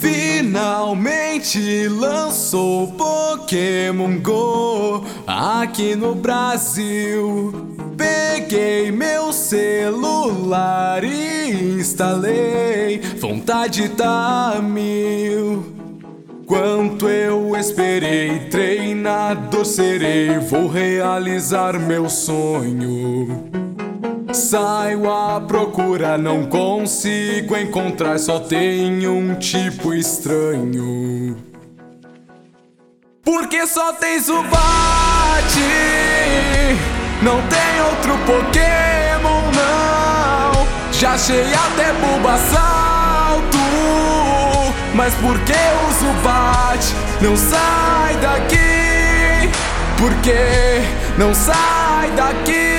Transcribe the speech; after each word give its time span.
Finalmente 0.00 1.88
lançou 1.88 2.88
Pokémon 2.92 4.18
Go 4.20 5.04
aqui 5.26 5.94
no 5.96 6.14
Brasil. 6.14 7.52
Peguei 7.96 8.90
meu 8.90 9.32
celular 9.32 11.02
e 11.04 11.78
instalei, 11.78 13.00
vontade 13.20 13.88
tá 13.90 14.60
mil. 14.62 15.64
Quanto 16.46 17.08
eu 17.08 17.56
esperei, 17.56 18.48
treinador 18.50 19.64
serei, 19.64 20.38
vou 20.38 20.68
realizar 20.68 21.78
meu 21.78 22.10
sonho. 22.10 23.63
Saio 24.34 25.08
à 25.12 25.40
procura, 25.40 26.18
não 26.18 26.46
consigo 26.46 27.56
encontrar, 27.56 28.18
só 28.18 28.40
tem 28.40 29.06
um 29.06 29.36
tipo 29.36 29.94
estranho. 29.94 31.36
Porque 33.24 33.64
só 33.64 33.92
tem 33.92 34.18
Zubat, 34.18 34.50
não 37.22 37.40
tem 37.42 37.80
outro 37.88 38.18
Pokémon, 38.26 39.40
não. 39.54 40.66
Já 40.92 41.12
achei 41.12 41.54
até 41.54 41.92
Bulbasalto, 41.92 43.58
mas 44.96 45.14
por 45.14 45.38
que 45.44 45.52
o 45.52 45.92
Zubat 46.00 46.84
não 47.20 47.36
sai 47.36 48.16
daqui? 48.16 49.48
Por 49.96 50.12
que 50.22 50.34
não 51.16 51.32
sai 51.32 52.10
daqui? 52.16 52.73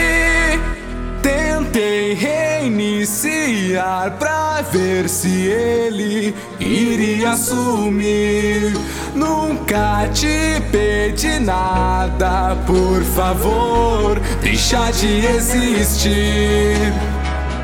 Reiniciar 3.05 4.17
pra 4.17 4.61
ver 4.61 5.07
se 5.07 5.47
ele 5.47 6.35
iria 6.59 7.37
sumir. 7.37 8.73
Nunca 9.13 10.09
te 10.11 10.61
pedi 10.71 11.39
nada, 11.39 12.57
por 12.65 13.03
favor, 13.03 14.19
deixa 14.41 14.91
de 14.91 15.25
existir. 15.25 16.93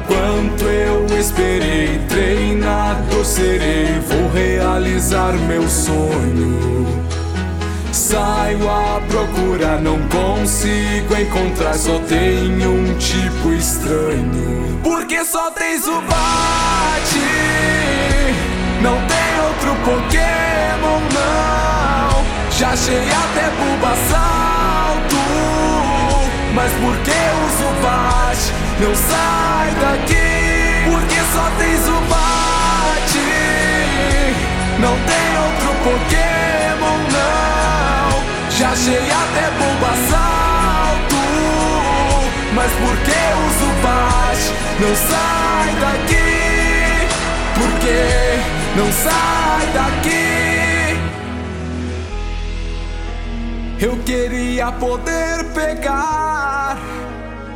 Quanto 0.08 0.66
eu 0.66 1.06
esperei, 1.17 2.00
treinador 2.08 3.26
serei, 3.26 4.00
vou 4.08 4.30
realizar 4.31 5.33
meu 5.48 5.67
sonho. 5.67 7.02
Saio 8.12 8.70
à 8.70 9.00
procura, 9.08 9.80
não 9.80 9.98
consigo 10.09 11.16
encontrar, 11.16 11.73
só 11.76 11.98
tem 12.00 12.67
um 12.67 12.94
tipo 12.98 13.54
estranho. 13.54 14.81
Porque 14.84 15.23
só 15.23 15.50
tens 15.52 15.88
o 15.88 16.02
bate, 16.02 17.20
não 18.82 18.98
tem 19.08 19.39
outro 19.48 19.73
Pokémon, 19.86 21.00
não. 21.14 22.26
Já 22.52 22.72
achei 22.72 22.98
até 22.98 23.50
Bulbasalto, 23.56 25.16
mas 26.54 26.70
por 26.73 26.98
que 26.98 27.12
o 27.12 27.48
Zubat 27.58 28.54
não 28.82 28.94
sai 28.94 29.72
daqui? 29.80 30.92
Porque 30.92 31.22
só 31.34 31.50
tens 31.58 31.88
o 31.88 32.02
bate, 32.09 33.30
não 34.82 34.98
tem 35.00 35.38
outro 35.45 35.70
Pokémon, 35.86 36.31
achei 38.82 39.12
até 39.12 39.52
Bulbasalto, 39.60 41.22
mas 42.56 42.72
por 42.72 42.98
que 43.06 43.22
o 43.38 43.50
Zubat 43.60 44.42
não 44.80 44.96
sai 44.96 45.70
daqui? 45.80 46.32
Por 47.54 47.72
que 47.80 48.02
não 48.76 48.92
sai 48.92 49.68
daqui? 49.72 50.32
Eu 53.80 53.98
queria 54.04 54.72
poder 54.72 55.44
pegar 55.54 56.78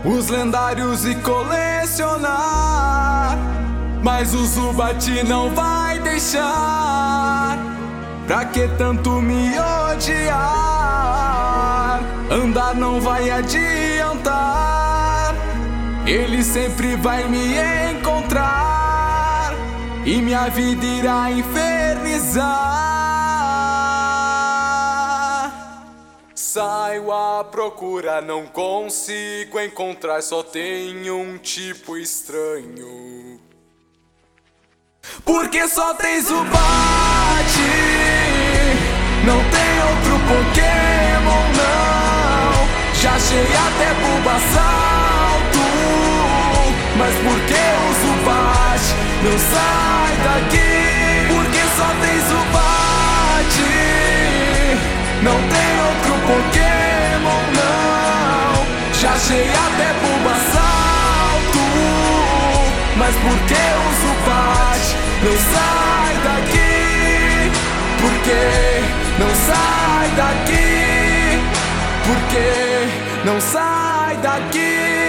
os 0.04 0.30
lendários 0.30 1.06
e 1.08 1.16
colecionar, 1.16 2.30
mas 4.04 4.36
o 4.36 4.46
Zubat 4.46 5.24
não 5.24 5.50
vai 5.56 5.98
deixar. 6.00 7.58
Pra 8.28 8.46
que 8.46 8.68
tanto 8.78 9.22
me 9.22 9.56
odiar? 9.94 10.96
Andar 12.32 12.76
não 12.76 13.00
vai 13.00 13.30
adiantar. 13.30 14.36
Ele 16.06 16.44
sempre 16.44 16.96
vai 16.96 17.24
me 17.28 17.56
encontrar 17.92 19.54
e 20.06 20.22
minha 20.22 20.48
vida 20.50 20.86
irá 20.86 21.32
infernizar. 21.32 22.46
Saio 26.36 27.12
à 27.12 27.44
procura, 27.44 28.22
não 28.22 28.46
consigo 28.46 29.60
encontrar, 29.60 30.22
só 30.22 30.44
tem 30.44 31.10
um 31.10 31.38
tipo 31.38 31.98
estranho. 31.98 33.40
Porque 35.26 35.68
só 35.68 35.94
tens 35.96 36.30
o 36.30 36.44
bate, 36.46 37.60
não 39.26 39.38
tem 39.50 39.75
Pokémon, 40.28 41.44
não. 41.56 42.54
Já 42.94 43.12
achei 43.16 43.48
até 43.68 43.94
Bulbasalto, 44.02 45.66
mas 46.98 47.14
por 47.24 47.40
que 47.42 47.54
o 47.54 47.88
Zubat 48.02 48.84
não 49.24 49.38
sai 49.38 50.14
daqui? 50.24 50.74
Porque 51.28 51.62
só 51.78 51.90
tens 52.02 52.28
o 52.32 52.42
bate, 52.54 53.74
não 55.22 55.38
tem 55.54 55.72
outro 55.90 56.14
Pokémon, 56.28 57.42
não. 57.60 58.66
Já 59.00 59.12
achei 59.12 59.48
até 59.50 59.88
Bulbasalto, 60.02 61.64
mas 62.98 63.14
por 63.16 63.38
que 63.48 63.54
o 63.54 63.88
Zubat 64.02 64.84
não 65.24 65.36
sai 65.54 65.65
daqui? 70.16 71.40
Por 72.06 72.18
que 72.32 73.28
não 73.28 73.40
sai 73.42 74.18
daqui? 74.18 75.05